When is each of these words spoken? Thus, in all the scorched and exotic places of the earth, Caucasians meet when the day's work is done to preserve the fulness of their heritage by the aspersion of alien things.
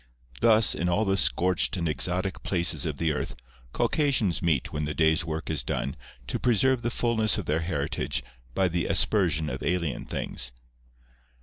Thus, 0.39 0.73
in 0.73 0.89
all 0.89 1.05
the 1.05 1.15
scorched 1.15 1.77
and 1.77 1.87
exotic 1.87 2.41
places 2.41 2.87
of 2.87 2.97
the 2.97 3.13
earth, 3.13 3.35
Caucasians 3.71 4.41
meet 4.41 4.73
when 4.73 4.85
the 4.85 4.95
day's 4.95 5.23
work 5.23 5.47
is 5.51 5.61
done 5.61 5.95
to 6.25 6.39
preserve 6.39 6.81
the 6.81 6.89
fulness 6.89 7.37
of 7.37 7.45
their 7.45 7.59
heritage 7.59 8.23
by 8.55 8.67
the 8.67 8.87
aspersion 8.87 9.47
of 9.47 9.61
alien 9.61 10.05
things. 10.05 10.53